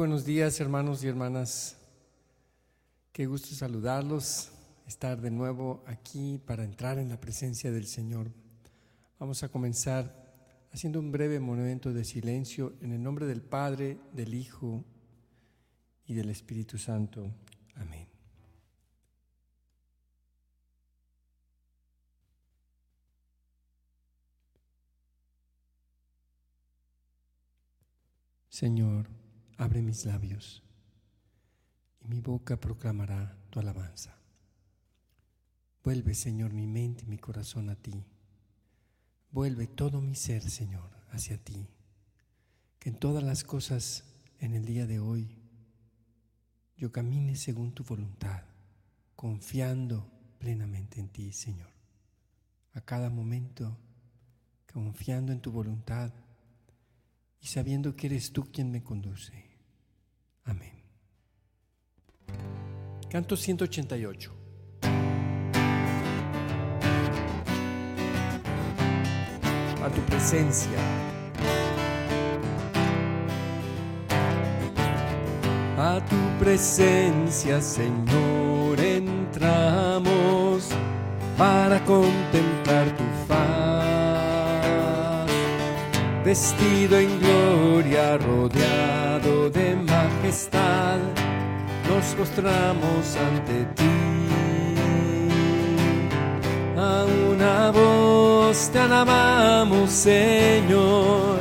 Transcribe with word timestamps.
Buenos 0.00 0.24
días, 0.24 0.58
hermanos 0.60 1.04
y 1.04 1.08
hermanas. 1.08 1.76
Qué 3.12 3.26
gusto 3.26 3.54
saludarlos, 3.54 4.50
estar 4.86 5.20
de 5.20 5.30
nuevo 5.30 5.84
aquí 5.86 6.40
para 6.46 6.64
entrar 6.64 6.98
en 6.98 7.10
la 7.10 7.20
presencia 7.20 7.70
del 7.70 7.86
Señor. 7.86 8.32
Vamos 9.18 9.42
a 9.42 9.50
comenzar 9.50 10.10
haciendo 10.72 11.00
un 11.00 11.12
breve 11.12 11.38
momento 11.38 11.92
de 11.92 12.04
silencio 12.04 12.72
en 12.80 12.92
el 12.92 13.02
nombre 13.02 13.26
del 13.26 13.42
Padre, 13.42 13.98
del 14.14 14.32
Hijo 14.32 14.82
y 16.06 16.14
del 16.14 16.30
Espíritu 16.30 16.78
Santo. 16.78 17.30
Amén. 17.74 18.08
Señor, 28.48 29.19
abre 29.60 29.82
mis 29.82 30.06
labios 30.06 30.62
y 32.00 32.08
mi 32.08 32.22
boca 32.22 32.58
proclamará 32.58 33.36
tu 33.50 33.60
alabanza. 33.60 34.16
Vuelve, 35.84 36.14
Señor, 36.14 36.54
mi 36.54 36.66
mente 36.66 37.04
y 37.04 37.06
mi 37.06 37.18
corazón 37.18 37.68
a 37.68 37.76
ti. 37.76 38.06
Vuelve 39.30 39.66
todo 39.66 40.00
mi 40.00 40.14
ser, 40.14 40.48
Señor, 40.48 40.90
hacia 41.10 41.36
ti. 41.36 41.68
Que 42.78 42.88
en 42.88 42.98
todas 42.98 43.22
las 43.22 43.44
cosas 43.44 44.04
en 44.38 44.54
el 44.54 44.64
día 44.64 44.86
de 44.86 44.98
hoy 44.98 45.36
yo 46.78 46.90
camine 46.90 47.36
según 47.36 47.72
tu 47.72 47.84
voluntad, 47.84 48.44
confiando 49.14 50.10
plenamente 50.38 51.00
en 51.00 51.10
ti, 51.10 51.32
Señor. 51.32 51.70
A 52.72 52.80
cada 52.80 53.10
momento, 53.10 53.76
confiando 54.72 55.32
en 55.32 55.42
tu 55.42 55.52
voluntad 55.52 56.14
y 57.42 57.46
sabiendo 57.46 57.94
que 57.94 58.06
eres 58.06 58.32
tú 58.32 58.50
quien 58.50 58.70
me 58.70 58.82
conduce. 58.82 59.49
Amén. 60.44 60.72
Canto 63.10 63.36
188. 63.36 64.32
A 69.82 69.88
tu 69.88 70.00
presencia. 70.02 70.78
A 75.78 76.00
tu 76.08 76.38
presencia, 76.38 77.60
Señor, 77.62 78.78
entramos 78.78 80.68
para 81.38 81.82
contemplar 81.84 82.94
tu 82.96 83.04
faz. 83.26 83.70
Vestido 86.22 86.98
en 86.98 87.18
gloria, 87.18 88.18
rodeado 88.18 89.48
de 89.48 89.49
majestad, 90.30 90.98
nos 91.88 92.14
postramos 92.14 93.16
ante 93.16 93.64
ti. 93.74 93.84
A 96.76 97.04
una 97.30 97.70
voz 97.72 98.70
te 98.72 98.78
alabamos, 98.78 99.90
Señor, 99.90 101.40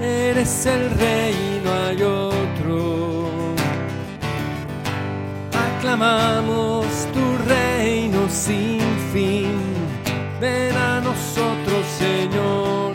eres 0.00 0.66
el 0.66 0.90
rey, 0.90 1.60
no 1.64 1.72
hay 1.72 2.02
otro. 2.02 3.30
Aclamamos 5.52 6.86
tu 7.12 7.24
reino 7.48 8.28
sin 8.28 8.80
fin, 9.12 9.58
ven 10.40 10.76
a 10.76 11.00
nosotros, 11.00 11.84
Señor. 11.98 12.94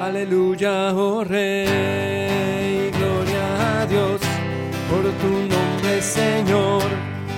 Aleluya, 0.00 0.92
oh 0.94 1.24
Rey, 1.24 2.27
Señor. 6.08 6.82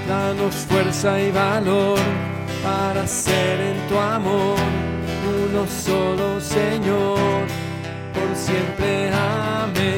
Danos 0.08 0.54
fuerza 0.54 1.20
y 1.20 1.30
valor 1.30 1.98
para 2.62 3.06
ser 3.06 3.60
en 3.60 3.88
tu 3.88 3.96
amor 3.96 4.58
uno 5.50 5.66
solo, 5.66 6.40
Señor, 6.40 7.46
por 8.14 8.36
siempre. 8.36 9.10
Amén. 9.12 9.90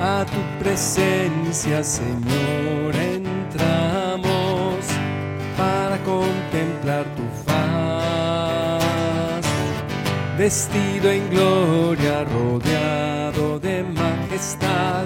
A 0.00 0.24
tu 0.24 0.40
presencia, 0.62 1.82
Señor, 1.82 2.65
vestido 10.36 11.10
en 11.10 11.28
gloria, 11.30 12.24
rodeado 12.24 13.58
de 13.58 13.82
majestad, 13.82 15.04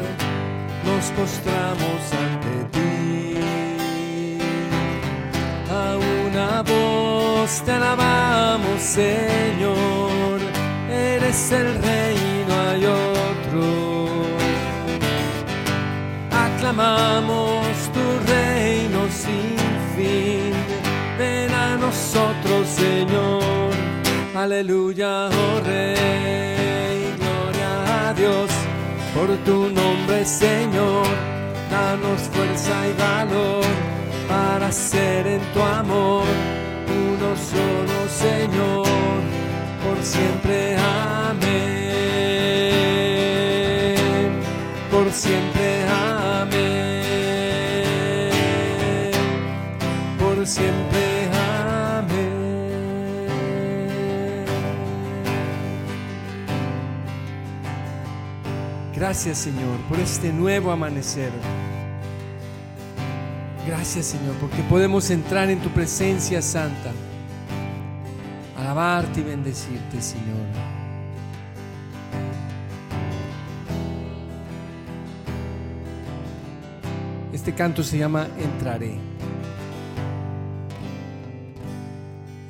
nos 0.85 1.05
postramos 1.19 2.01
ante 2.25 2.79
ti. 2.79 4.41
A 5.71 5.97
una 6.27 6.63
voz 6.63 7.63
te 7.65 7.73
alabamos, 7.73 8.81
Señor, 8.81 10.41
eres 10.91 11.53
el 11.53 11.75
rey, 11.83 12.45
no 12.49 12.55
hay 12.69 12.85
otro 12.87 14.01
aclamamos 16.61 17.67
tu 17.95 18.33
reino 18.33 19.09
sin 19.09 19.57
fin. 19.97 20.53
Ven 21.19 21.51
a 21.53 21.77
nosotros, 21.79 22.69
Señor. 22.69 23.40
Aleluya, 24.35 25.29
oh 25.29 25.61
Rey. 25.65 27.15
Gloria 27.19 28.09
a 28.09 28.15
Dios 28.15 28.51
por 29.15 29.29
tu 29.45 29.69
nombre, 29.71 30.25
Señor. 30.25 31.07
Danos 31.71 32.21
fuerza 32.33 32.89
y 32.89 32.93
valor 32.95 33.65
para 34.29 34.71
ser 34.71 35.27
en 35.27 35.41
tu 35.53 35.61
amor 35.61 36.25
uno 36.87 37.37
solo, 37.37 38.09
Señor. 38.09 38.87
Por 39.85 40.03
siempre, 40.03 40.77
amén. 40.77 41.51
Por 44.91 45.11
siempre, 45.13 45.85
amén. 45.89 46.71
Por 50.19 50.47
siempre, 50.47 51.10
Gracias, 59.01 59.39
Señor, 59.39 59.79
por 59.89 59.99
este 59.99 60.31
nuevo 60.31 60.71
amanecer. 60.71 61.33
Gracias, 63.67 64.05
Señor, 64.05 64.35
porque 64.35 64.63
podemos 64.65 65.09
entrar 65.09 65.49
en 65.49 65.59
tu 65.61 65.71
presencia 65.71 66.43
santa, 66.43 66.93
alabarte 68.59 69.21
y 69.21 69.23
bendecirte, 69.23 70.03
Señor. 70.03 70.45
Este 77.33 77.55
canto 77.55 77.83
se 77.83 77.97
llama 77.97 78.29
Entraré. 78.39 78.99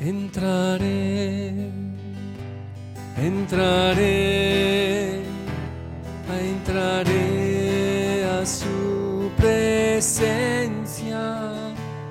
Entraré, 0.00 1.70
entraré, 3.16 4.99
entraré 6.70 8.24
a 8.24 8.46
su 8.46 9.30
presencia 9.36 11.20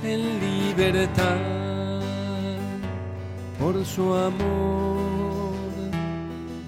en 0.03 0.39
libertad 0.39 2.01
por 3.57 3.85
su 3.85 4.13
amor. 4.13 5.39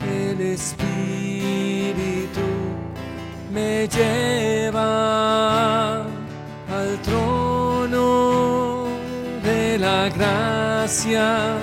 El 0.02 0.40
Espíritu 0.40 0.88
me 3.54 3.88
lleva 3.88 4.84
al 6.02 7.02
trono 7.04 8.86
de 9.44 9.78
la 9.78 10.10
gracia 10.10 11.58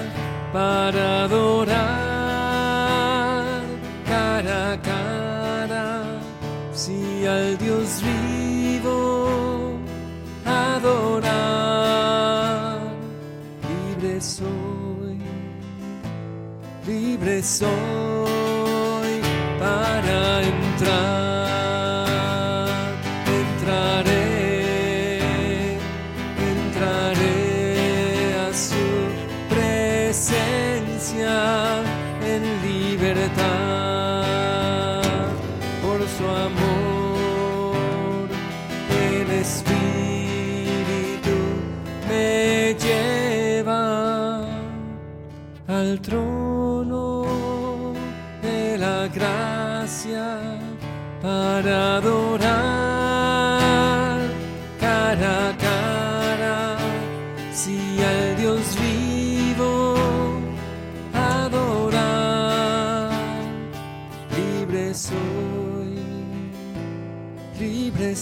para 0.53 1.25
adorar 1.25 2.18
al 7.29 7.59
Dios 7.59 8.03
vivo 8.03 9.77
adorar, 10.45 11.29
libre 13.69 14.21
soy, 14.21 15.19
libre 16.87 17.43
soy 17.43 18.18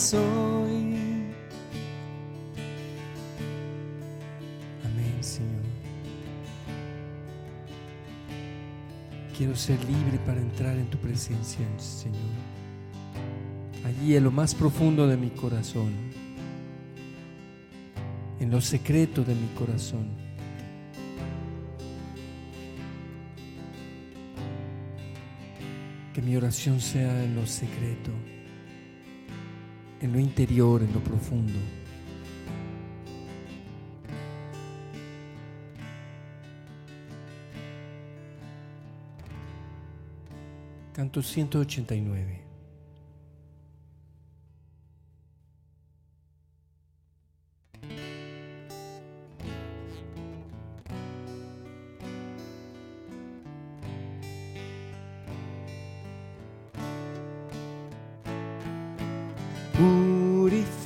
soy. 0.07 0.87
Amén, 4.85 5.17
Señor. 5.21 5.63
Quiero 9.37 9.55
ser 9.55 9.79
libre 9.85 10.19
para 10.25 10.41
entrar 10.41 10.77
en 10.77 10.87
tu 10.87 10.99
presencia, 10.99 11.67
Señor 11.79 12.57
allí 13.87 14.17
en 14.17 14.25
lo 14.25 14.33
más 14.33 14.55
profundo 14.55 15.07
de 15.07 15.17
mi 15.17 15.31
corazón, 15.31 15.93
en 18.41 18.51
lo 18.51 18.61
secreto 18.61 19.23
de 19.23 19.35
mi 19.35 19.47
corazón. 19.49 20.09
Que 26.13 26.23
mi 26.23 26.35
oración 26.35 26.81
sea 26.81 27.25
en 27.25 27.37
lo 27.37 27.47
secreto, 27.47 28.11
en 30.01 30.13
lo 30.13 30.19
interior, 30.19 30.83
en 30.83 30.93
lo 30.93 31.01
profundo. 31.01 31.59
Canto 40.93 41.21
189. 41.23 42.46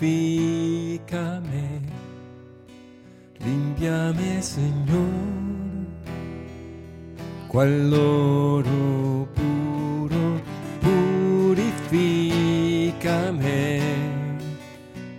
Purifícame, 0.00 1.68
limpiame, 3.38 4.42
Señor, 4.42 5.04
cual 7.48 7.92
oro 7.92 9.28
puro, 9.36 10.40
purifícame 11.90 13.80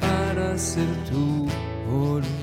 para 0.00 0.52
hacer 0.54 0.88
tu 1.10 1.46
voluntad. 1.90 2.37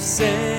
Say. 0.00 0.49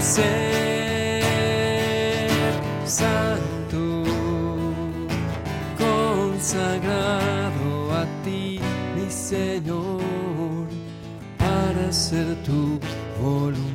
ser 0.00 1.22
santo, 2.84 4.04
consagrado 5.76 7.92
a 7.92 8.06
ti, 8.24 8.60
mi 8.94 9.10
Señor, 9.10 10.68
para 11.38 11.92
ser 11.92 12.36
tu 12.44 12.78
voluntad. 13.20 13.67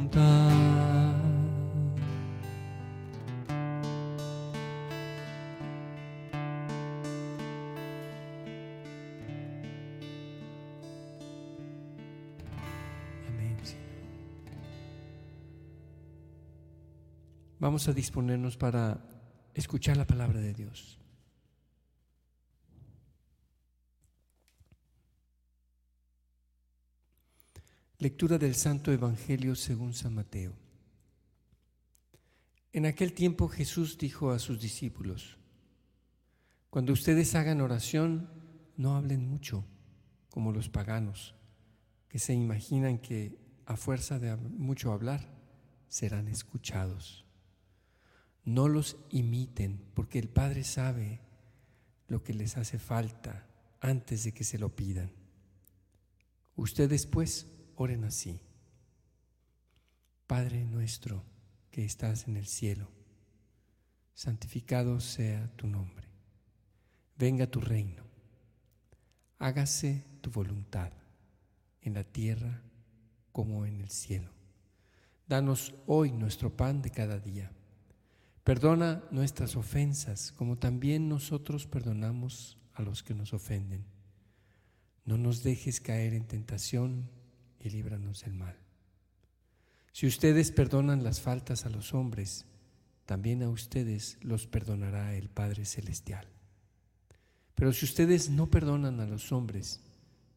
Vamos 17.63 17.87
a 17.87 17.93
disponernos 17.93 18.57
para 18.57 18.99
escuchar 19.53 19.95
la 19.95 20.05
palabra 20.05 20.41
de 20.41 20.53
Dios. 20.53 20.99
Lectura 27.99 28.37
del 28.37 28.55
Santo 28.55 28.91
Evangelio 28.91 29.55
según 29.55 29.93
San 29.93 30.13
Mateo. 30.13 30.51
En 32.73 32.85
aquel 32.85 33.13
tiempo 33.13 33.47
Jesús 33.47 33.97
dijo 33.97 34.31
a 34.31 34.39
sus 34.39 34.59
discípulos, 34.59 35.37
Cuando 36.69 36.91
ustedes 36.91 37.33
hagan 37.33 37.61
oración, 37.61 38.29
no 38.75 38.97
hablen 38.97 39.25
mucho, 39.25 39.63
como 40.29 40.51
los 40.51 40.67
paganos, 40.67 41.33
que 42.09 42.19
se 42.19 42.33
imaginan 42.33 42.97
que 42.97 43.39
a 43.65 43.77
fuerza 43.77 44.19
de 44.19 44.35
mucho 44.35 44.91
hablar 44.91 45.29
serán 45.87 46.27
escuchados. 46.27 47.22
No 48.43 48.67
los 48.67 48.97
imiten, 49.09 49.81
porque 49.93 50.19
el 50.19 50.29
Padre 50.29 50.63
sabe 50.63 51.21
lo 52.07 52.23
que 52.23 52.33
les 52.33 52.57
hace 52.57 52.79
falta 52.79 53.47
antes 53.79 54.23
de 54.23 54.33
que 54.33 54.43
se 54.43 54.57
lo 54.57 54.75
pidan. 54.75 55.11
Ustedes 56.55 57.07
pues 57.07 57.47
oren 57.75 58.03
así. 58.03 58.39
Padre 60.27 60.65
nuestro 60.65 61.23
que 61.71 61.83
estás 61.85 62.27
en 62.27 62.37
el 62.37 62.45
cielo, 62.45 62.87
santificado 64.13 64.99
sea 64.99 65.51
tu 65.55 65.67
nombre. 65.67 66.07
Venga 67.17 67.47
tu 67.47 67.59
reino. 67.61 68.03
Hágase 69.39 70.05
tu 70.21 70.31
voluntad 70.31 70.91
en 71.81 71.93
la 71.93 72.03
tierra 72.03 72.61
como 73.31 73.65
en 73.65 73.81
el 73.81 73.89
cielo. 73.89 74.31
Danos 75.27 75.73
hoy 75.87 76.11
nuestro 76.11 76.55
pan 76.55 76.81
de 76.81 76.91
cada 76.91 77.19
día. 77.19 77.51
Perdona 78.43 79.03
nuestras 79.11 79.55
ofensas 79.55 80.33
como 80.33 80.57
también 80.57 81.07
nosotros 81.07 81.65
perdonamos 81.65 82.57
a 82.73 82.81
los 82.81 83.01
que 83.01 83.13
nos 83.13 83.33
ofenden. 83.33 83.85
No 85.05 85.17
nos 85.17 85.43
dejes 85.43 85.79
caer 85.79 86.13
en 86.13 86.27
tentación 86.27 87.09
y 87.59 87.69
líbranos 87.69 88.21
del 88.21 88.33
mal. 88.33 88.57
Si 89.93 90.07
ustedes 90.07 90.51
perdonan 90.51 91.03
las 91.03 91.21
faltas 91.21 91.65
a 91.65 91.69
los 91.69 91.93
hombres, 91.93 92.45
también 93.05 93.43
a 93.43 93.49
ustedes 93.49 94.17
los 94.21 94.47
perdonará 94.47 95.15
el 95.15 95.29
Padre 95.29 95.65
Celestial. 95.65 96.27
Pero 97.55 97.71
si 97.71 97.85
ustedes 97.85 98.29
no 98.29 98.49
perdonan 98.49 98.99
a 98.99 99.05
los 99.05 99.31
hombres, 99.31 99.81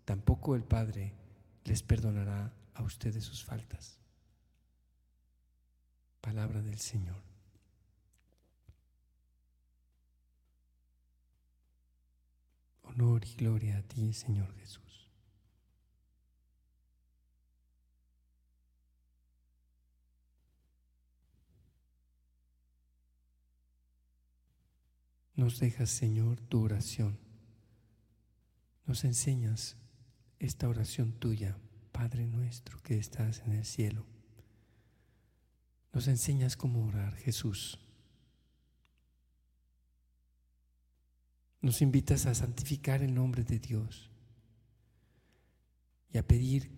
tampoco 0.05 0.55
el 0.55 0.63
Padre 0.63 1.15
les 1.65 1.83
perdonará 1.83 2.53
a 2.75 2.83
ustedes 2.83 3.25
sus 3.25 3.45
faltas. 3.45 3.99
Palabra 6.21 6.61
del 6.61 6.79
Señor. 6.79 7.26
Honor 12.97 13.27
y 13.27 13.35
gloria 13.35 13.77
a 13.77 13.83
ti, 13.83 14.15
Señor 14.15 14.55
Jesús. 14.55 15.11
Nos 25.35 25.59
dejas, 25.59 25.91
Señor, 25.91 26.41
tu 26.41 26.63
oración. 26.63 27.19
Nos 28.87 29.05
enseñas 29.05 29.77
esta 30.39 30.67
oración 30.67 31.13
tuya, 31.13 31.59
Padre 31.93 32.27
nuestro 32.27 32.81
que 32.83 32.97
estás 32.97 33.41
en 33.41 33.53
el 33.53 33.67
cielo. 33.67 34.07
Nos 35.93 36.09
enseñas 36.09 36.57
cómo 36.57 36.87
orar, 36.87 37.15
Jesús. 37.17 37.79
Nos 41.61 41.83
invitas 41.83 42.27
a 42.27 42.35
santificar 42.35 43.03
el 43.03 43.15
nombre 43.15 43.43
de 43.43 43.59
Dios 43.59 44.11
y 46.13 46.19
a 46.19 46.27
pedir 46.27 46.71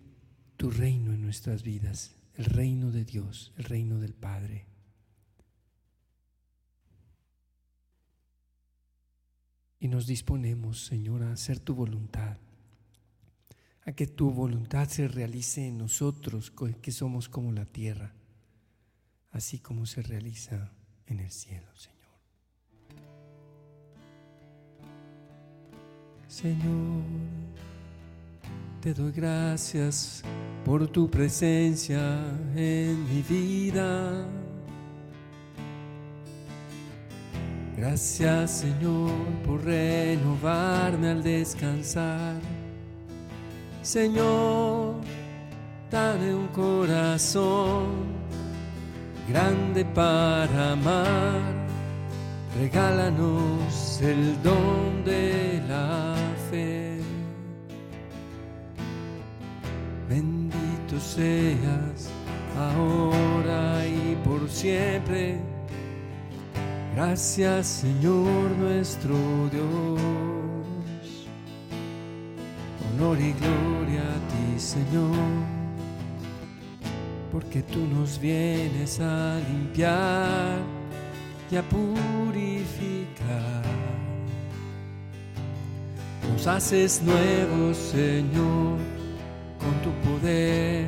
tu 0.57 0.69
reino 0.69 1.13
en 1.13 1.21
nuestras 1.21 1.63
vidas, 1.63 2.15
el 2.35 2.45
reino 2.45 2.91
de 2.91 3.05
Dios, 3.05 3.53
el 3.57 3.65
reino 3.65 3.99
del 3.99 4.13
Padre. 4.13 4.65
Y 9.79 9.87
nos 9.87 10.07
disponemos, 10.07 10.85
Señor, 10.85 11.23
a 11.23 11.31
hacer 11.31 11.59
tu 11.59 11.73
voluntad, 11.73 12.37
a 13.85 13.93
que 13.93 14.07
tu 14.07 14.31
voluntad 14.31 14.89
se 14.89 15.07
realice 15.07 15.67
en 15.67 15.77
nosotros, 15.77 16.51
que 16.81 16.91
somos 16.91 17.29
como 17.29 17.53
la 17.53 17.65
tierra, 17.65 18.13
así 19.31 19.59
como 19.59 19.85
se 19.85 20.01
realiza 20.01 20.73
en 21.05 21.21
el 21.21 21.31
cielo, 21.31 21.73
Señor. 21.75 21.98
Señor, 26.29 27.01
te 28.81 28.93
doy 28.93 29.11
gracias 29.11 30.23
por 30.63 30.87
tu 30.87 31.09
presencia 31.09 32.19
en 32.55 33.03
mi 33.09 33.23
vida. 33.23 34.27
Gracias 37.75 38.59
Señor 38.59 39.11
por 39.43 39.65
renovarme 39.65 41.09
al 41.09 41.23
descansar. 41.23 42.35
Señor, 43.81 44.97
dame 45.89 46.35
un 46.35 46.47
corazón 46.49 48.05
grande 49.27 49.83
para 49.83 50.73
amar. 50.73 51.59
Regálanos 52.55 54.01
el 54.01 54.41
don 54.43 55.03
de 55.05 55.61
la 55.69 56.18
Bendito 60.09 60.99
seas 60.99 62.09
ahora 62.57 63.85
y 63.85 64.17
por 64.23 64.49
siempre 64.49 65.39
Gracias 66.95 67.67
Señor 67.67 68.51
nuestro 68.57 69.15
Dios. 69.51 71.27
Honor 72.91 73.17
y 73.21 73.31
gloria 73.33 74.01
a 74.01 74.19
ti 74.27 74.59
Señor, 74.59 75.15
porque 77.31 77.61
tú 77.63 77.79
nos 77.87 78.19
vienes 78.19 78.99
a 78.99 79.39
limpiar 79.47 80.59
y 81.49 81.55
a 81.55 81.63
purificar. 81.63 83.09
Nos 86.39 86.47
haces 86.47 87.01
nuevos 87.01 87.75
Señor 87.75 88.77
con 89.59 89.75
tu 89.83 89.91
poder. 90.09 90.87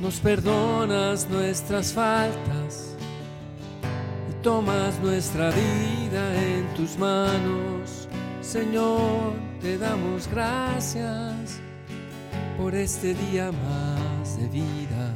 Nos 0.00 0.18
perdonas 0.18 1.28
nuestras 1.28 1.92
faltas 1.92 2.96
tomas 4.42 4.98
nuestra 5.00 5.50
vida 5.50 6.42
en 6.42 6.64
tus 6.74 6.96
manos. 6.96 8.08
Señor, 8.40 9.34
te 9.60 9.76
damos 9.76 10.26
gracias 10.28 11.60
por 12.56 12.74
este 12.74 13.12
día 13.12 13.52
más 13.52 14.38
de 14.38 14.48
vida 14.48 15.12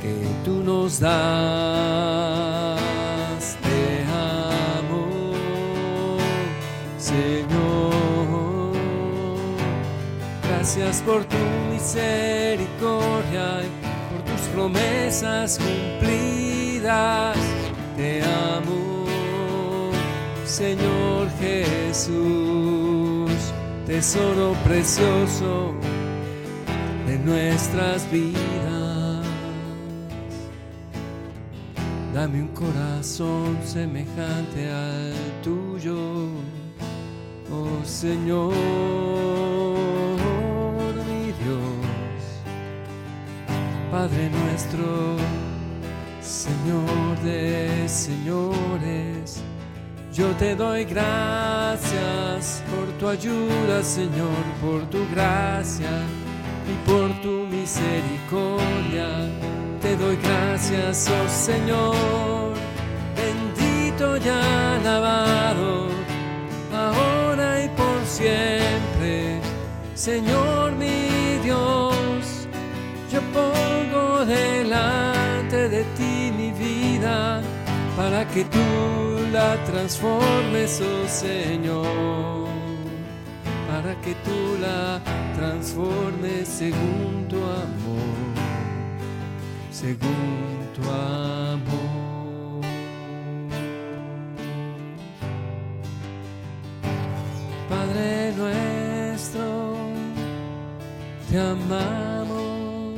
que 0.00 0.26
tú 0.42 0.64
nos 0.64 1.00
das. 1.00 2.41
Señor. 7.12 8.72
Gracias 10.48 11.02
por 11.02 11.24
tu 11.24 11.36
misericordia 11.72 13.62
y 13.64 13.68
por 14.10 14.22
tus 14.24 14.40
promesas 14.54 15.58
cumplidas 15.58 17.36
te 17.96 18.22
amo, 18.22 19.04
Señor 20.44 21.28
Jesús, 21.38 23.30
tesoro 23.86 24.54
precioso 24.64 25.74
de 27.06 27.18
nuestras 27.18 28.10
vidas. 28.10 29.26
Dame 32.14 32.42
un 32.42 32.48
corazón 32.48 33.58
semejante 33.64 34.70
al 34.70 35.14
tuyo, 35.42 36.28
oh 37.52 37.84
Señor, 37.84 38.54
mi 41.06 41.32
Dios, 41.42 42.22
Padre 43.90 44.30
nuestro 44.30 45.16
Señor 46.22 47.18
de 47.24 47.88
señores, 47.88 49.42
yo 50.12 50.28
te 50.38 50.56
doy 50.56 50.84
gracias 50.84 52.62
por 52.70 52.86
tu 52.98 53.08
ayuda, 53.08 53.82
Señor, 53.82 54.42
por 54.60 54.82
tu 54.90 54.98
gracia 55.10 55.90
y 56.66 56.88
por 56.88 57.12
tu 57.22 57.46
misericordia. 57.46 59.28
Te 59.80 59.96
doy 59.96 60.16
gracias, 60.16 61.08
oh 61.10 61.28
Señor, 61.28 62.54
bendito 63.16 64.16
y 64.16 64.28
alabado, 64.28 65.51
siempre, 68.18 69.40
Señor 69.94 70.72
mi 70.72 71.38
Dios, 71.42 72.48
yo 73.12 73.20
pongo 73.32 74.24
delante 74.24 75.68
de 75.68 75.82
ti 75.96 76.12
para 77.96 78.26
que 78.28 78.44
tú 78.44 78.58
la 79.32 79.56
transformes, 79.64 80.80
oh 80.80 81.08
Señor, 81.08 82.48
para 83.70 83.94
que 84.00 84.14
tú 84.26 84.58
la 84.60 85.00
transformes 85.36 86.48
según 86.48 87.26
tu 87.28 87.36
amor, 87.36 88.32
según 89.70 90.68
tu 90.74 90.82
amor. 90.90 91.91
Te 101.32 101.38
amamos. 101.40 102.94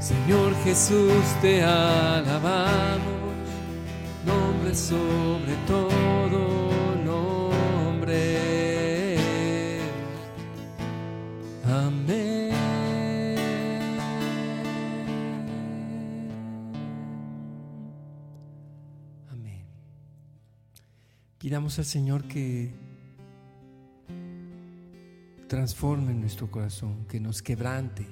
Señor 0.00 0.52
Jesús, 0.64 1.22
te 1.40 1.62
alabamos, 1.62 3.32
nombre 4.26 4.74
sobre 4.74 5.54
todo 5.68 6.96
nombre. 7.04 8.18
Amén. 11.64 12.50
Amén. 19.30 19.62
Pidamos 21.38 21.78
al 21.78 21.84
Señor 21.84 22.24
que 22.24 22.87
transforme 25.48 26.14
nuestro 26.14 26.50
corazón, 26.50 27.06
que 27.08 27.18
nos 27.18 27.42
quebrante 27.42 28.06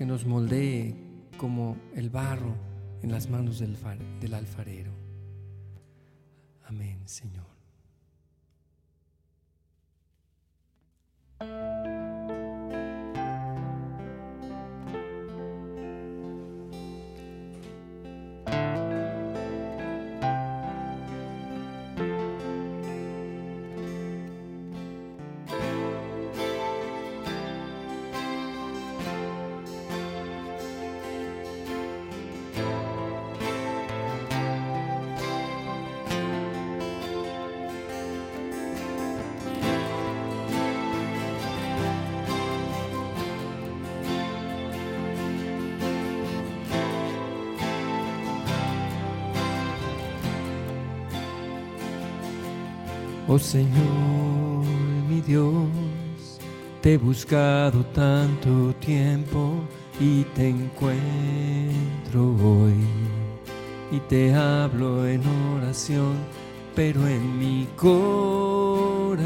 que 0.00 0.06
nos 0.06 0.24
moldee 0.24 0.94
como 1.36 1.76
el 1.94 2.08
barro 2.08 2.54
en 3.02 3.12
las 3.12 3.28
manos 3.28 3.58
del, 3.58 4.32
alfarero. 4.32 4.92
Amén, 6.64 7.02
Señor. 7.04 7.49
Oh 53.32 53.38
Señor, 53.38 54.66
mi 55.08 55.20
Dios, 55.20 55.68
te 56.80 56.94
he 56.94 56.98
buscado 56.98 57.84
tanto 57.94 58.74
tiempo 58.80 59.52
y 60.00 60.24
te 60.34 60.48
encuentro 60.48 62.34
hoy. 62.42 62.74
Y 63.92 64.00
te 64.08 64.34
hablo 64.34 65.06
en 65.06 65.22
oración, 65.56 66.16
pero 66.74 67.06
en 67.06 67.38
mi 67.38 67.68
corazón 67.76 69.20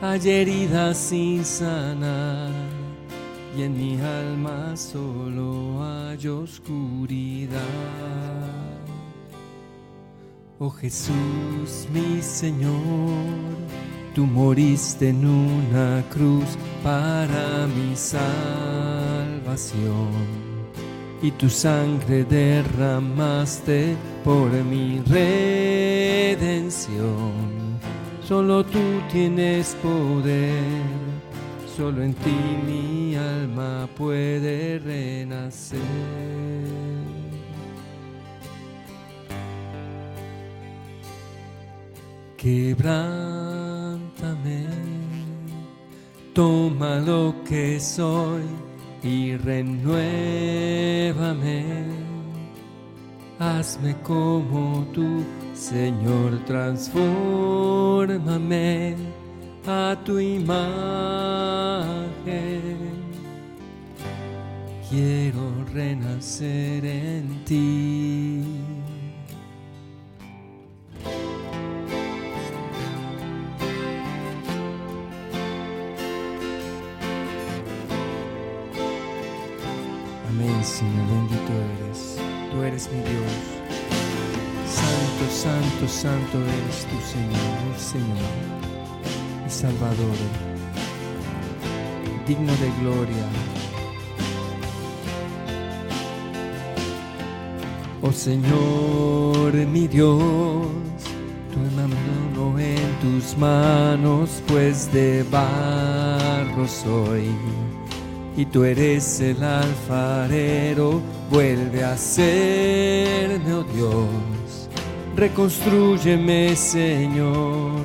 hay 0.00 0.30
heridas 0.30 0.96
sin 0.96 1.44
sanar 1.44 2.52
y 3.56 3.62
en 3.62 3.76
mi 3.76 4.00
alma 4.00 4.76
solo 4.76 5.82
hay 5.82 6.28
oscuridad. 6.28 7.58
Oh 10.60 10.70
Jesús, 10.70 11.86
mi 11.92 12.20
Señor, 12.20 12.74
tú 14.12 14.26
moriste 14.26 15.10
en 15.10 15.24
una 15.24 16.02
cruz 16.10 16.58
para 16.82 17.68
mi 17.68 17.94
salvación 17.94 19.38
y 21.22 21.30
tu 21.30 21.48
sangre 21.48 22.24
derramaste 22.24 23.94
por 24.24 24.50
mi 24.50 25.00
redención. 25.06 26.58
Solo 28.26 28.64
tú 28.64 28.80
tienes 29.12 29.76
poder, 29.80 30.60
solo 31.76 32.02
en 32.02 32.14
ti 32.14 32.36
mi 32.66 33.14
alma 33.14 33.88
puede 33.96 34.80
renacer. 34.80 35.78
Quebrántame, 42.38 43.98
toma 46.32 47.00
lo 47.00 47.34
que 47.44 47.78
soy 47.80 48.44
y 49.02 49.36
renuévame. 49.36 50.04
Hazme 53.40 53.96
como 54.04 54.86
tú, 54.94 55.24
Señor, 55.52 56.38
transfórmame 56.46 58.94
a 59.66 59.96
tu 60.04 60.20
imagen. 60.20 60.68
Quiero 64.88 65.64
renacer 65.74 66.84
en 66.84 67.44
ti. 67.44 68.27
Mi 82.86 83.00
Dios. 83.00 83.32
Santo, 84.78 85.24
santo, 85.32 85.88
santo 85.88 86.38
eres 86.38 86.86
tu 86.86 86.98
Señor, 87.12 87.76
Señor, 87.76 88.34
mi 89.44 89.50
Salvador, 89.50 90.18
digno 92.26 92.52
de 92.52 92.70
gloria. 92.80 93.26
Oh 98.00 98.12
Señor, 98.12 99.54
mi 99.54 99.88
Dios, 99.88 100.68
tu 101.52 102.58
en 102.60 102.98
tus 103.00 103.36
manos, 103.36 104.40
pues 104.46 104.92
de 104.92 105.24
barro 105.24 106.68
soy 106.68 107.28
y 108.38 108.46
tú 108.46 108.62
eres 108.62 109.18
el 109.18 109.42
alfarero, 109.42 111.02
vuelve 111.28 111.82
a 111.82 111.96
serme, 111.96 113.52
oh 113.52 113.64
Dios, 113.64 114.68
reconstrúyeme, 115.16 116.54
Señor, 116.54 117.80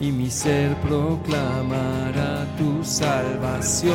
y 0.00 0.10
mi 0.10 0.28
ser 0.30 0.74
proclamará 0.78 2.44
tu 2.58 2.82
salvación. 2.82 3.94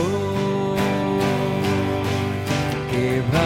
Quebrántame, 2.89 3.43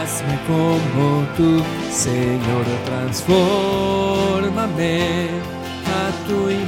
hazme 0.06 0.40
como 0.48 1.26
tú, 1.36 1.64
Señor, 1.96 2.66
transfórmame 2.86 5.00
a 6.00 6.02
tu 6.28 6.38
imagen. 6.50 6.66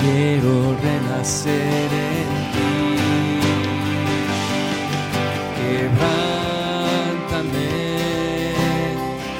Quiero 0.00 0.54
renacer 0.80 1.88
en 2.12 2.30
ti. 2.52 2.74
Quebrántame, 5.58 7.70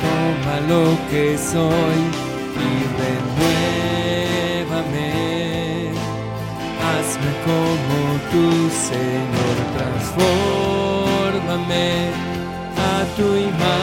toma 0.03 0.57
lo 0.69 0.85
que 1.09 1.25
soy 1.39 2.01
y 2.67 2.69
renuévame. 4.65 5.93
Hazme 6.83 7.31
como 7.47 7.99
tú, 8.33 8.45
Señor 8.91 9.57
a 11.57 13.05
tu 13.17 13.27
imagen. 13.51 13.75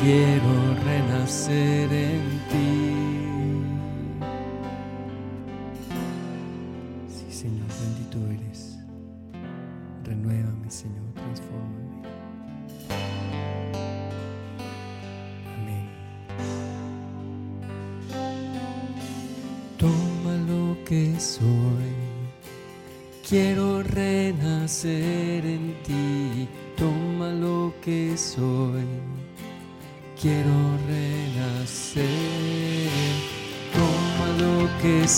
Quiero 0.00 0.54
renacer 0.84 1.88
en 1.92 2.11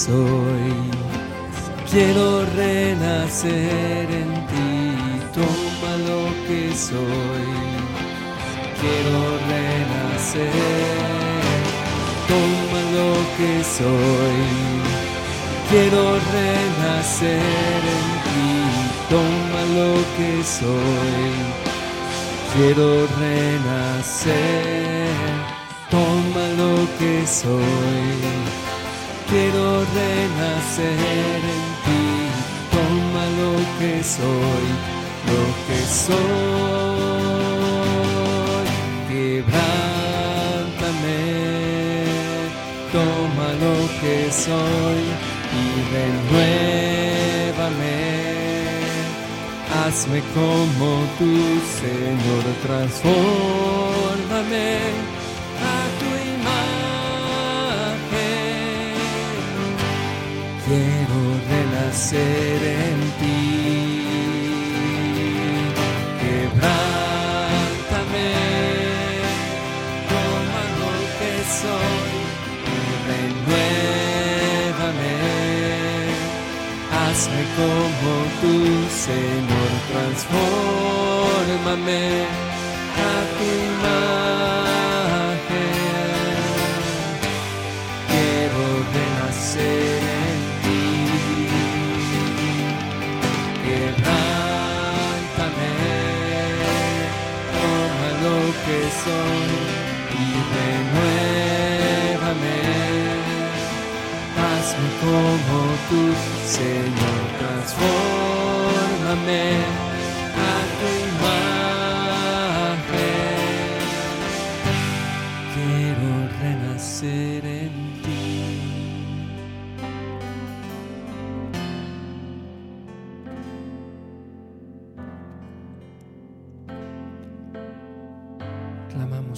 soy. 0.06 0.72
Quiero 1.90 2.44
renacer 2.56 4.06
en 4.22 4.32
ti, 4.50 4.72
toma 5.38 5.92
lo 6.08 6.22
que 6.46 6.60
soy. 6.74 7.48
Quiero 8.80 9.20
renacer 9.48 10.94
toma 12.28 12.80
lo 12.98 13.10
que 13.36 13.52
soy. 13.78 14.42
Quiero 15.70 16.02
renacer 16.36 17.80
en 17.98 18.08
ti, 18.26 18.52
toma 19.14 19.62
lo 19.78 19.92
que 20.16 20.32
soy. 20.58 21.28
Quiero 22.54 22.88
renacer, 23.18 25.08
toma 25.90 26.44
lo 26.60 26.74
que 26.98 27.26
soy. 27.26 28.63
Quiero 29.34 29.66
renacer 29.80 31.40
en 31.56 31.66
ti, 31.84 32.04
toma 32.70 33.24
lo 33.40 33.52
que 33.80 33.92
soy, 34.04 34.66
lo 35.30 35.42
que 35.66 35.78
soy. 36.04 36.24
Quebrántame 39.08 41.20
toma 42.92 43.48
lo 43.64 43.76
que 44.00 44.16
soy 44.30 45.02
y 45.62 45.64
renuévame. 45.94 47.98
Hazme 49.80 50.18
como 50.32 50.88
tu 51.18 51.32
Señor, 51.80 52.44
transfórmame 52.62 54.68
Quiero 60.74 61.20
renacer 61.52 62.60
en 62.82 62.98
ti. 63.20 63.42
Quebrántame, 66.20 68.28
toma 70.10 70.62
lo 70.80 70.92
que 71.18 71.32
soy 71.60 72.12
renuévame, 73.06 75.16
hazme 76.98 77.42
como 77.56 78.12
tu 78.40 78.54
Señor, 79.06 79.72
transfórmame 79.92 82.04
a 82.98 83.00
tu 83.36 83.46
imagen. 83.70 84.53
Que 98.66 98.78
soy 99.02 99.52
y 100.20 100.22
renuévame. 100.54 102.60
Hazme 104.40 104.88
como 105.00 105.58
tu 105.88 106.02
Señor, 106.56 107.22
transfórmame 107.38 109.44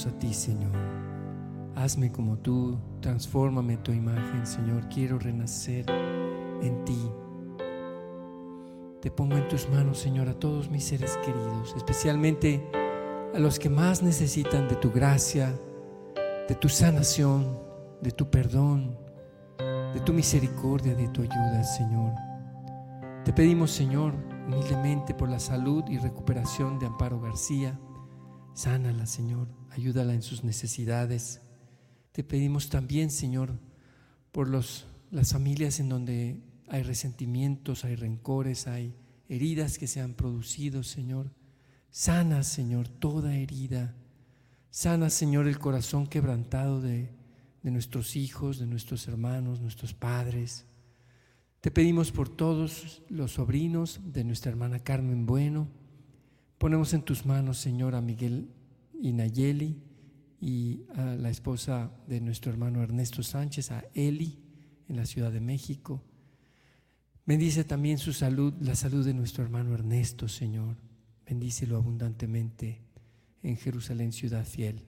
A 0.05 0.19
ti, 0.19 0.35
Señor. 0.35 0.73
Hazme 1.75 2.13
como 2.13 2.37
tú, 2.37 2.79
transfórmame 3.01 3.79
tu 3.79 3.93
imagen, 3.93 4.47
Señor. 4.47 4.87
Quiero 4.91 5.19
renacer 5.19 5.87
en 6.61 6.85
ti. 6.85 7.11
Te 9.01 9.11
pongo 9.11 9.37
en 9.37 9.49
tus 9.49 9.71
manos, 9.71 9.97
Señor, 9.97 10.29
a 10.29 10.35
todos 10.35 10.71
mis 10.71 10.85
seres 10.85 11.17
queridos, 11.25 11.73
especialmente 11.79 12.63
a 13.35 13.39
los 13.39 13.59
que 13.59 13.71
más 13.71 14.03
necesitan 14.03 14.69
de 14.69 14.77
tu 14.77 14.93
gracia, 14.93 15.59
de 16.47 16.55
tu 16.55 16.69
sanación, 16.69 17.59
de 18.03 18.11
tu 18.11 18.31
perdón, 18.31 18.99
de 19.95 20.01
tu 20.01 20.13
misericordia, 20.13 20.95
de 20.95 21.09
tu 21.09 21.23
ayuda, 21.23 21.65
Señor. 21.65 22.13
Te 23.25 23.33
pedimos, 23.33 23.71
Señor, 23.71 24.13
humildemente 24.47 25.15
por 25.15 25.31
la 25.31 25.39
salud 25.39 25.85
y 25.89 25.97
recuperación 25.97 26.79
de 26.79 26.85
Amparo 26.85 27.19
García. 27.19 27.81
Sánala, 28.53 29.07
Señor. 29.07 29.49
Ayúdala 29.77 30.15
en 30.15 30.23
sus 30.23 30.43
necesidades. 30.43 31.43
Te 32.13 32.25
pedimos 32.25 32.71
también, 32.71 33.11
Señor, 33.11 33.59
por 34.33 34.49
los, 34.49 34.87
las 35.11 35.35
familias 35.35 35.81
en 35.81 35.91
donde 35.91 36.41
hay 36.67 36.83
resentimientos, 36.83 37.85
hay 37.85 37.95
rencores, 37.95 38.69
hay 38.69 38.97
heridas 39.29 39.77
que 39.77 39.87
se 39.87 40.01
han 40.01 40.15
producido, 40.15 40.83
Señor. 40.83 41.31
Sana, 41.91 42.43
Señor, 42.43 42.89
toda 42.89 43.37
herida. 43.37 43.95
Sana, 44.71 45.11
Señor, 45.11 45.47
el 45.47 45.59
corazón 45.59 46.07
quebrantado 46.07 46.81
de, 46.81 47.11
de 47.63 47.71
nuestros 47.71 48.17
hijos, 48.17 48.59
de 48.59 48.67
nuestros 48.67 49.07
hermanos, 49.09 49.61
nuestros 49.61 49.93
padres. 49.93 50.65
Te 51.61 51.71
pedimos 51.71 52.13
por 52.13 52.31
todos 52.31 53.03
los 53.11 53.33
sobrinos 53.33 54.01
de 54.03 54.25
nuestra 54.25 54.51
hermana 54.51 54.79
Carmen 54.79 55.27
Bueno. 55.27 55.69
Ponemos 56.57 56.95
en 56.95 57.03
tus 57.03 57.27
manos, 57.27 57.59
Señor, 57.59 57.95
a 57.95 58.01
Miguel 58.01 58.56
y 59.01 59.13
Nayeli 59.13 59.83
y 60.41 60.83
a 60.95 61.15
la 61.17 61.31
esposa 61.31 61.91
de 62.07 62.21
nuestro 62.21 62.53
hermano 62.53 62.83
Ernesto 62.83 63.23
Sánchez, 63.23 63.71
a 63.71 63.85
Eli, 63.95 64.39
en 64.89 64.97
la 64.97 65.07
Ciudad 65.07 65.33
de 65.33 65.41
México. 65.41 66.03
Bendice 67.25 67.65
también 67.65 67.99
su 67.99 68.13
salud, 68.13 68.55
la 68.61 68.77
salud 68.77 69.05
de 69.05 69.15
nuestro 69.15 69.43
hermano 69.43 69.75
Ernesto, 69.75 70.29
Señor. 70.29 70.77
Bendícelo 71.27 71.77
abundantemente 71.77 72.81
en 73.43 73.57
Jerusalén, 73.57 74.13
ciudad 74.13 74.45
fiel. 74.45 74.85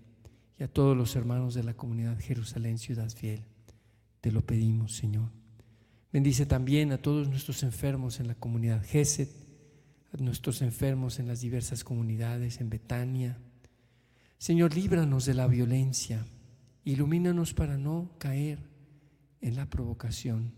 Y 0.59 0.63
a 0.63 0.69
todos 0.69 0.97
los 0.97 1.17
hermanos 1.17 1.55
de 1.55 1.65
la 1.65 1.75
comunidad 1.75 2.19
Jerusalén, 2.21 2.79
ciudad 2.79 3.11
fiel. 3.11 3.45
Te 4.21 4.31
lo 4.31 4.45
pedimos, 4.47 4.95
Señor. 4.95 5.31
Bendice 6.13 6.47
también 6.47 6.93
a 6.93 6.99
todos 6.99 7.29
nuestros 7.29 7.63
enfermos 7.63 8.21
en 8.21 8.29
la 8.29 8.35
comunidad 8.35 8.85
Geset, 8.85 9.31
a 10.13 10.23
nuestros 10.23 10.63
enfermos 10.63 11.19
en 11.19 11.27
las 11.27 11.41
diversas 11.41 11.85
comunidades, 11.85 12.61
en 12.61 12.71
Betania, 12.71 13.39
Señor, 14.39 14.75
líbranos 14.75 15.27
de 15.27 15.35
la 15.35 15.49
violencia, 15.49 16.25
ilumínanos 16.85 17.55
para 17.55 17.77
no 17.77 18.13
caer 18.19 18.61
en 19.41 19.57
la 19.57 19.67
provocación. 19.67 20.53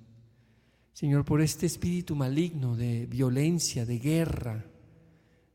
Señor, 0.92 1.24
por 1.24 1.40
este 1.40 1.64
espíritu 1.64 2.14
maligno 2.14 2.76
de 2.76 3.06
violencia, 3.06 3.86
de 3.86 3.98
guerra, 3.98 4.66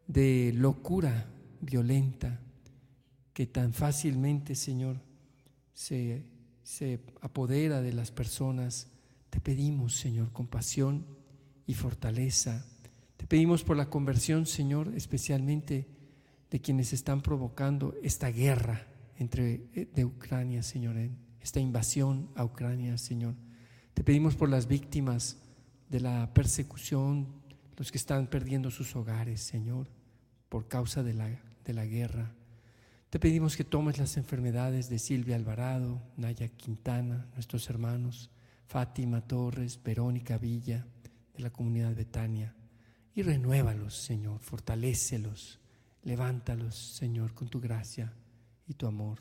de 0.07 0.51
locura 0.55 1.27
violenta, 1.61 2.39
que 3.31 3.45
tan 3.45 3.73
fácilmente, 3.73 4.55
Señor, 4.55 4.99
se, 5.71 6.25
se 6.63 7.01
apodera 7.21 7.81
de 7.81 7.93
las 7.93 8.09
personas, 8.09 8.87
te 9.29 9.39
pedimos, 9.39 9.97
Señor, 9.97 10.31
compasión 10.31 11.05
y 11.67 11.75
fortaleza. 11.75 12.65
Te 13.17 13.27
pedimos 13.27 13.63
por 13.63 13.77
la 13.77 13.89
conversión, 13.89 14.47
Señor, 14.47 14.93
especialmente 14.95 15.94
de 16.55 16.61
quienes 16.61 16.93
están 16.93 17.21
provocando 17.21 17.95
esta 18.01 18.29
guerra 18.29 18.87
entre 19.17 19.67
eh, 19.73 19.89
de 19.93 20.05
Ucrania, 20.05 20.63
Señor, 20.63 20.95
esta 21.41 21.59
invasión 21.59 22.29
a 22.33 22.45
Ucrania, 22.45 22.97
Señor. 22.97 23.35
Te 23.93 24.05
pedimos 24.05 24.37
por 24.37 24.47
las 24.47 24.65
víctimas 24.65 25.35
de 25.89 25.99
la 25.99 26.33
persecución, 26.33 27.27
los 27.75 27.91
que 27.91 27.97
están 27.97 28.27
perdiendo 28.27 28.71
sus 28.71 28.95
hogares, 28.95 29.41
Señor, 29.41 29.89
por 30.47 30.69
causa 30.69 31.03
de 31.03 31.13
la, 31.13 31.27
de 31.65 31.73
la 31.73 31.85
guerra. 31.85 32.31
Te 33.09 33.19
pedimos 33.19 33.57
que 33.57 33.65
tomes 33.65 33.97
las 33.97 34.15
enfermedades 34.15 34.87
de 34.87 34.97
Silvia 34.97 35.35
Alvarado, 35.35 36.01
Naya 36.15 36.47
Quintana, 36.47 37.27
nuestros 37.33 37.69
hermanos, 37.69 38.31
Fátima 38.65 39.19
Torres, 39.19 39.77
Verónica 39.83 40.37
Villa, 40.37 40.87
de 41.35 41.43
la 41.43 41.49
comunidad 41.49 41.93
Betania, 41.93 42.55
y 43.13 43.23
renuévalos, 43.23 43.97
Señor, 43.97 44.39
fortalécelos 44.39 45.59
Levántalos, 46.05 46.75
Señor, 46.75 47.33
con 47.33 47.49
tu 47.49 47.59
gracia 47.59 48.13
y 48.67 48.75
tu 48.75 48.85
amor. 48.85 49.19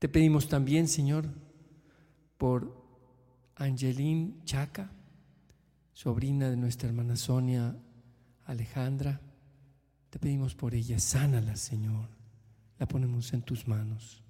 Te 0.00 0.08
pedimos 0.08 0.48
también, 0.48 0.88
Señor, 0.88 1.26
por 2.36 2.76
Angeline 3.54 4.42
Chaca, 4.44 4.90
sobrina 5.92 6.50
de 6.50 6.56
nuestra 6.56 6.88
hermana 6.88 7.14
Sonia 7.16 7.76
Alejandra. 8.46 9.20
Te 10.10 10.18
pedimos 10.18 10.56
por 10.56 10.74
ella, 10.74 10.98
sánala, 10.98 11.56
Señor. 11.56 12.08
La 12.78 12.86
ponemos 12.86 13.32
en 13.32 13.42
tus 13.42 13.66
manos. 13.68 14.22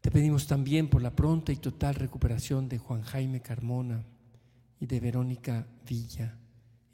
Te 0.00 0.10
pedimos 0.10 0.46
también 0.46 0.88
por 0.88 1.02
la 1.02 1.14
pronta 1.14 1.52
y 1.52 1.56
total 1.56 1.96
recuperación 1.96 2.68
de 2.68 2.78
Juan 2.78 3.02
Jaime 3.02 3.40
Carmona 3.40 4.04
y 4.80 4.86
de 4.86 5.00
Verónica 5.00 5.66
Villa. 5.86 6.38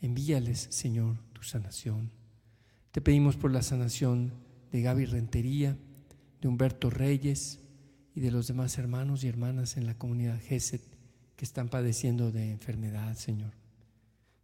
Envíales, 0.00 0.66
Señor, 0.70 1.16
tu 1.32 1.42
sanación. 1.42 2.19
Te 2.92 3.00
pedimos 3.00 3.36
por 3.36 3.52
la 3.52 3.62
sanación 3.62 4.32
de 4.72 4.82
Gaby 4.82 5.04
Rentería, 5.04 5.76
de 6.40 6.48
Humberto 6.48 6.90
Reyes 6.90 7.60
y 8.14 8.20
de 8.20 8.32
los 8.32 8.48
demás 8.48 8.78
hermanos 8.78 9.22
y 9.22 9.28
hermanas 9.28 9.76
en 9.76 9.86
la 9.86 9.96
comunidad 9.96 10.40
GESET 10.40 10.82
que 11.36 11.44
están 11.44 11.68
padeciendo 11.68 12.32
de 12.32 12.50
enfermedad, 12.50 13.14
Señor. 13.16 13.52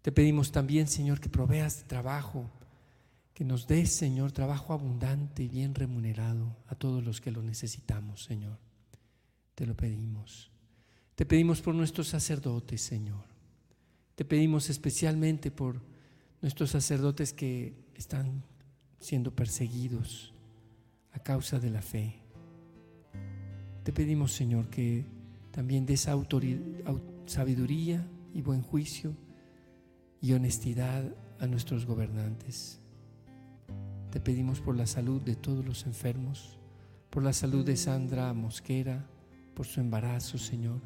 Te 0.01 0.13
pedimos 0.13 0.53
también, 0.53 0.87
Señor, 0.87 1.19
que 1.21 1.29
proveas 1.29 1.85
trabajo, 1.89 2.49
que 3.35 3.45
nos 3.45 3.67
des, 3.67 3.93
Señor, 3.93 4.31
trabajo 4.31 4.73
abundante 4.73 5.43
y 5.43 5.49
bien 5.49 5.75
remunerado 5.75 6.57
a 6.69 6.77
todos 6.77 7.05
los 7.05 7.21
que 7.21 7.33
lo 7.33 7.43
necesitamos, 7.43 8.23
Señor. 8.23 8.59
Te 9.57 9.67
lo 9.67 9.75
pedimos. 9.77 10.53
Te 11.17 11.27
pedimos 11.27 11.63
por 11.63 11.75
nuestros 11.75 12.07
sacerdotes, 12.07 12.81
Señor. 12.81 13.25
Te 14.15 14.25
pedimos 14.25 14.71
especialmente 14.71 15.51
por 15.51 15.83
nuestros 16.41 16.71
sacerdotes 16.71 17.33
que 17.33 17.86
están 17.99 18.45
siendo 18.99 19.35
perseguidos 19.35 20.35
a 21.13 21.19
causa 21.19 21.59
de 21.59 21.71
la 21.71 21.83
fe. 21.83 22.21
Te 23.83 23.93
pedimos, 23.93 24.33
Señor, 24.33 24.69
que 24.69 25.07
también 25.51 25.87
des 25.87 26.09
sabiduría 27.27 28.07
y 28.35 28.43
buen 28.43 28.63
juicio 28.63 29.15
y 30.21 30.33
honestidad 30.33 31.05
a 31.39 31.47
nuestros 31.47 31.87
gobernantes. 31.87 32.81
Te 34.11 34.21
pedimos 34.21 34.61
por 34.61 34.77
la 34.77 34.87
salud 34.87 35.23
de 35.23 35.37
todos 35.37 35.65
los 35.65 35.87
enfermos, 35.87 36.59
por 37.11 37.23
la 37.23 37.33
salud 37.33 37.65
de 37.65 37.77
Sandra 37.77 38.33
Mosquera, 38.33 39.07
por 39.55 39.67
su 39.67 39.81
embarazo, 39.81 40.37
Señor, 40.37 40.81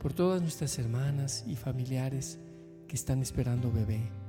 por 0.00 0.12
todas 0.12 0.42
nuestras 0.42 0.78
hermanas 0.78 1.44
y 1.46 1.56
familiares 1.56 2.38
que 2.86 2.94
están 2.94 3.22
esperando 3.22 3.72
bebé. 3.72 4.25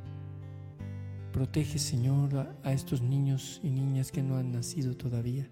Protege, 1.38 1.78
Señor, 1.78 2.58
a 2.64 2.74
estos 2.74 3.04
niños 3.04 3.62
y 3.62 3.70
niñas 3.70 4.12
que 4.12 4.24
no 4.24 4.38
han 4.38 4.52
nacido 4.52 4.98
todavía. 4.98 5.48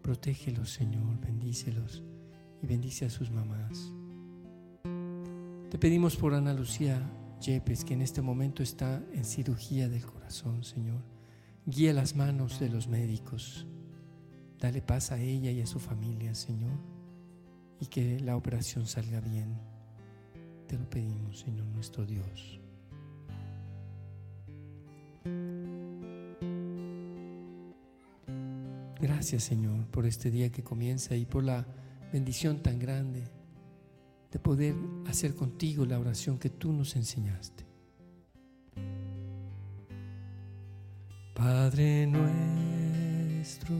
Protégelos, 0.00 0.70
Señor, 0.70 1.20
bendícelos 1.20 2.02
y 2.62 2.66
bendice 2.66 3.04
a 3.04 3.10
sus 3.10 3.30
mamás. 3.30 3.92
Te 5.68 5.78
pedimos 5.78 6.16
por 6.16 6.32
Ana 6.32 6.54
Lucía 6.54 6.98
Yepes, 7.42 7.84
que 7.84 7.92
en 7.92 8.00
este 8.00 8.22
momento 8.22 8.62
está 8.62 9.04
en 9.12 9.26
cirugía 9.26 9.90
del 9.90 10.06
corazón, 10.06 10.64
Señor 10.64 11.02
Guía 11.66 11.92
las 11.92 12.16
manos 12.16 12.58
de 12.58 12.70
los 12.70 12.88
médicos. 12.88 13.66
Dale 14.58 14.80
paz 14.80 15.12
a 15.12 15.20
ella 15.20 15.50
y 15.50 15.60
a 15.60 15.66
su 15.66 15.78
familia, 15.78 16.34
Señor, 16.34 16.80
y 17.80 17.86
que 17.86 18.18
la 18.20 18.34
operación 18.34 18.86
salga 18.86 19.20
bien. 19.20 19.60
Te 20.66 20.78
lo 20.78 20.88
pedimos, 20.88 21.40
Señor 21.40 21.66
nuestro 21.66 22.06
Dios. 22.06 22.59
Gracias, 29.00 29.44
Señor, 29.44 29.86
por 29.86 30.06
este 30.06 30.30
día 30.30 30.50
que 30.50 30.62
comienza 30.62 31.16
y 31.16 31.24
por 31.24 31.44
la 31.44 31.66
bendición 32.12 32.62
tan 32.62 32.78
grande 32.78 33.24
de 34.30 34.38
poder 34.38 34.74
hacer 35.06 35.34
contigo 35.34 35.84
la 35.86 35.98
oración 35.98 36.38
que 36.38 36.50
tú 36.50 36.72
nos 36.72 36.96
enseñaste. 36.96 37.64
Padre 41.34 42.06
nuestro, 42.06 43.74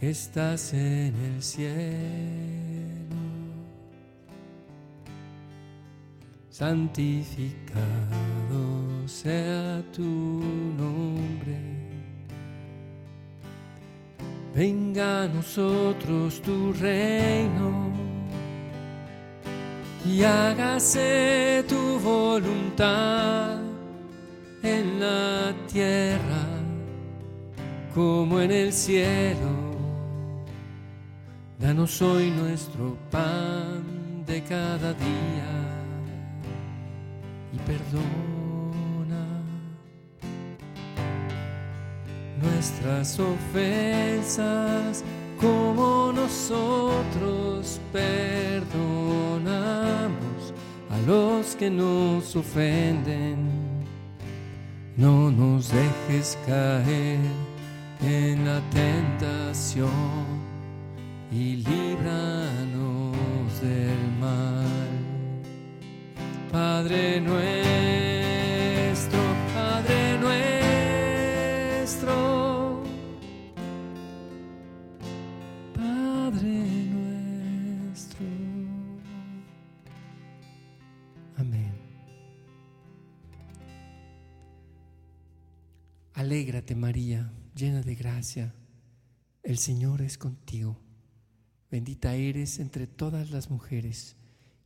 que 0.00 0.10
estás 0.10 0.72
en 0.72 1.14
el 1.14 1.42
cielo, 1.42 2.73
santificado 6.54 7.82
sea 9.06 9.82
tu 9.92 10.04
nombre. 10.78 11.58
Venga 14.54 15.24
a 15.24 15.26
nosotros 15.26 16.40
tu 16.42 16.72
reino 16.74 17.90
y 20.06 20.22
hágase 20.22 21.64
tu 21.68 21.98
voluntad 21.98 23.58
en 24.62 25.00
la 25.00 25.52
tierra 25.66 26.46
como 27.92 28.40
en 28.40 28.52
el 28.52 28.72
cielo. 28.72 29.74
Danos 31.58 32.00
hoy 32.00 32.30
nuestro 32.30 32.96
pan 33.10 33.82
de 34.24 34.40
cada 34.44 34.92
día 34.92 35.63
y 37.54 37.58
perdona 37.66 39.24
nuestras 42.42 43.18
ofensas 43.20 45.04
como 45.40 46.12
nosotros 46.12 47.80
perdonamos 47.92 48.64
a 50.90 50.98
los 51.06 51.54
que 51.56 51.70
nos 51.70 52.34
ofenden 52.36 53.64
no 54.96 55.30
nos 55.30 55.70
dejes 55.70 56.38
caer 56.46 57.18
en 58.00 58.46
la 58.46 58.60
tentación 58.70 59.90
y 61.32 61.56
líbranos 61.56 63.16
del 63.60 63.98
mal. 64.20 64.83
Padre 66.54 67.20
nuestro, 67.20 69.18
Padre 69.52 70.18
nuestro, 71.80 72.14
Padre 75.74 76.86
nuestro. 76.92 78.26
Amén. 81.36 81.74
Alégrate 86.12 86.76
María, 86.76 87.32
llena 87.56 87.82
de 87.82 87.96
gracia, 87.96 88.54
el 89.42 89.58
Señor 89.58 90.02
es 90.02 90.16
contigo. 90.18 90.78
Bendita 91.68 92.14
eres 92.14 92.60
entre 92.60 92.86
todas 92.86 93.32
las 93.32 93.50
mujeres 93.50 94.14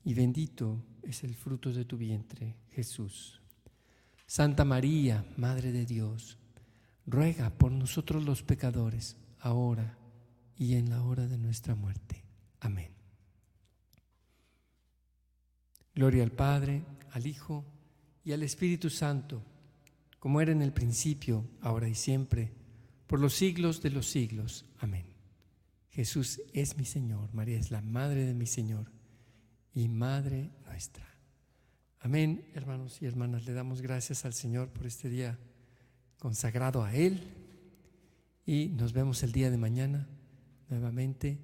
y 0.05 0.13
bendito 0.13 0.85
es 1.03 1.25
el 1.25 1.35
fruto 1.35 1.73
de 1.73 1.85
tu 1.85 1.97
vientre, 1.97 2.57
Jesús. 2.71 3.41
Santa 4.27 4.65
María, 4.65 5.25
Madre 5.37 5.73
de 5.73 5.87
Dios, 5.87 6.39
ruega 7.07 7.51
por 7.51 7.73
nosotros 7.73 8.25
los 8.25 8.43
pecadores, 8.43 9.17
ahora 9.41 9.99
y 10.57 10.75
en 10.75 10.91
la 10.91 11.03
hora 11.03 11.27
de 11.27 11.39
nuestra 11.39 11.75
muerte. 11.75 12.25
Amén. 12.61 12.91
Gloria 15.95 16.23
al 16.23 16.33
Padre, 16.33 16.85
al 17.13 17.27
Hijo 17.27 17.65
y 18.25 18.33
al 18.33 18.43
Espíritu 18.43 18.91
Santo 18.91 19.43
como 20.19 20.41
era 20.41 20.53
en 20.53 20.63
el 20.63 20.73
principio, 20.73 21.45
ahora 21.61 21.89
y 21.89 21.95
siempre, 21.95 22.53
por 23.07 23.21
los 23.21 23.35
siglos 23.35 23.83
de 23.83 23.91
los 23.91 24.07
siglos. 24.07 24.65
Amén. 24.79 25.07
Jesús 25.91 26.41
es 26.53 26.77
mi 26.77 26.85
Señor, 26.85 27.33
María 27.33 27.59
es 27.59 27.71
la 27.71 27.81
Madre 27.81 28.25
de 28.25 28.35
mi 28.35 28.47
Señor 28.47 28.91
y 29.79 29.89
Madre 29.89 30.51
nuestra. 30.67 31.07
Amén, 32.01 32.45
hermanos 32.55 33.01
y 33.01 33.07
hermanas, 33.07 33.47
le 33.47 33.53
damos 33.53 33.81
gracias 33.81 34.25
al 34.25 34.35
Señor 34.35 34.71
por 34.71 34.87
este 34.87 35.09
día 35.09 35.39
consagrado 36.19 36.83
a 36.83 36.93
Él 36.93 37.23
y 38.45 38.71
nos 38.71 38.93
vemos 38.93 39.23
el 39.23 39.31
día 39.31 39.53
de 39.53 39.57
mañana 39.57 40.09
nuevamente 40.69 41.39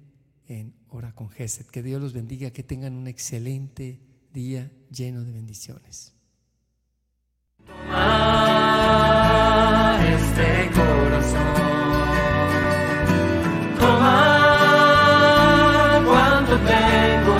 en 0.49 0.75
Hora 0.89 1.15
con 1.15 1.29
Gesed. 1.29 1.67
Que 1.67 1.81
Dios 1.81 2.01
los 2.01 2.11
bendiga, 2.11 2.51
que 2.51 2.63
tengan 2.63 2.95
un 2.95 3.07
excelente 3.07 4.01
día 4.33 4.69
lleno 4.91 5.23
de 5.23 5.31
bendiciones. 5.31 6.13
Toma 7.65 7.95
este 10.13 10.71
corazón, 10.75 11.55
toma 13.79 14.83
cuanto 16.05 16.57
tengo. 16.67 17.34